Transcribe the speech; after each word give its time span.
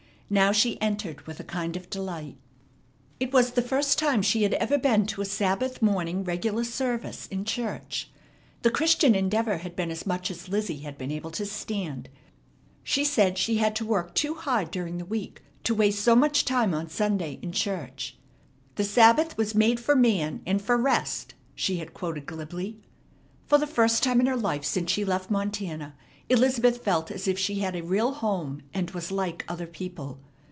Now 0.33 0.53
she 0.53 0.81
entered 0.81 1.27
with 1.27 1.41
a 1.41 1.43
kind 1.43 1.75
of 1.75 1.89
delight. 1.89 2.37
It 3.19 3.33
was 3.33 3.51
the 3.51 3.61
first 3.61 3.99
time 3.99 4.21
she 4.21 4.43
had 4.43 4.53
ever 4.53 4.77
been 4.77 5.05
to 5.07 5.19
a 5.19 5.25
Sabbath 5.25 5.81
morning 5.81 6.23
regular 6.23 6.63
service 6.63 7.25
in 7.27 7.43
church. 7.43 8.09
The 8.61 8.71
Christian 8.71 9.13
Endeavor 9.13 9.57
had 9.57 9.75
been 9.75 9.91
as 9.91 10.05
much 10.05 10.31
as 10.31 10.47
Lizzie 10.47 10.83
had 10.83 10.97
been 10.97 11.11
able 11.11 11.31
to 11.31 11.45
stand. 11.45 12.07
She 12.81 13.03
said 13.03 13.37
she 13.37 13.57
had 13.57 13.75
to 13.75 13.85
work 13.85 14.13
too 14.15 14.35
hard 14.35 14.71
during 14.71 14.99
the 14.99 15.03
week 15.03 15.41
to 15.65 15.75
waste 15.75 16.01
so 16.01 16.15
much 16.15 16.45
time 16.45 16.73
on 16.73 16.87
Sunday 16.87 17.37
in 17.41 17.51
church. 17.51 18.15
"The 18.75 18.85
Sabbath 18.85 19.35
was 19.35 19.53
made 19.53 19.81
for 19.81 19.97
man" 19.97 20.43
and 20.45 20.61
"for 20.61 20.77
rest," 20.77 21.33
she 21.55 21.79
had 21.79 21.93
quoted 21.93 22.25
glibly. 22.25 22.77
For 23.47 23.57
the 23.57 23.67
first 23.67 24.01
time 24.01 24.21
in 24.21 24.27
her 24.27 24.37
life 24.37 24.63
since 24.63 24.89
she 24.89 25.03
left 25.03 25.29
Montana 25.29 25.93
Elizabeth 26.29 26.77
felt 26.81 27.11
as 27.11 27.27
if 27.27 27.37
she 27.37 27.55
had 27.55 27.75
a 27.75 27.83
real 27.83 28.13
home 28.13 28.61
and 28.73 28.89
was 28.91 29.11
like 29.11 29.43
other 29.49 29.67
people. 29.67 30.17